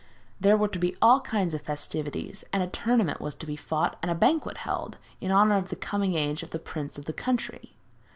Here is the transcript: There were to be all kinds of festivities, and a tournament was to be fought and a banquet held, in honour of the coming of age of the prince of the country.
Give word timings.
There 0.39 0.57
were 0.57 0.67
to 0.69 0.79
be 0.79 0.97
all 0.99 1.21
kinds 1.21 1.53
of 1.53 1.61
festivities, 1.61 2.43
and 2.51 2.63
a 2.63 2.67
tournament 2.67 3.21
was 3.21 3.35
to 3.35 3.45
be 3.45 3.55
fought 3.55 3.99
and 4.01 4.09
a 4.09 4.15
banquet 4.15 4.57
held, 4.57 4.97
in 5.19 5.31
honour 5.31 5.57
of 5.57 5.69
the 5.69 5.75
coming 5.75 6.13
of 6.15 6.17
age 6.17 6.41
of 6.41 6.49
the 6.49 6.57
prince 6.57 6.97
of 6.97 7.05
the 7.05 7.13
country. 7.13 7.75